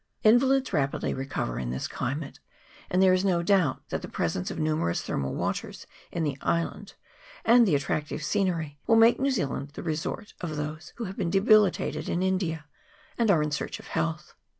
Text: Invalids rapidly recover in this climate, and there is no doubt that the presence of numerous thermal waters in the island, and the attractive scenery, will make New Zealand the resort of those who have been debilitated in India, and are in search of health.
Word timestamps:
Invalids 0.23 0.73
rapidly 0.73 1.13
recover 1.13 1.59
in 1.59 1.69
this 1.69 1.87
climate, 1.87 2.39
and 2.89 3.03
there 3.03 3.13
is 3.13 3.23
no 3.23 3.43
doubt 3.43 3.87
that 3.89 4.01
the 4.01 4.07
presence 4.07 4.49
of 4.49 4.57
numerous 4.57 5.03
thermal 5.03 5.35
waters 5.35 5.85
in 6.11 6.23
the 6.23 6.39
island, 6.41 6.95
and 7.45 7.67
the 7.67 7.75
attractive 7.75 8.23
scenery, 8.23 8.79
will 8.87 8.95
make 8.95 9.19
New 9.19 9.29
Zealand 9.29 9.69
the 9.75 9.83
resort 9.83 10.33
of 10.41 10.55
those 10.55 10.91
who 10.95 11.03
have 11.03 11.17
been 11.17 11.29
debilitated 11.29 12.09
in 12.09 12.23
India, 12.23 12.65
and 13.19 13.29
are 13.29 13.43
in 13.43 13.51
search 13.51 13.79
of 13.79 13.89
health. 13.89 14.33